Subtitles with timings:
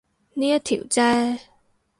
[0.33, 1.39] 呢一條啫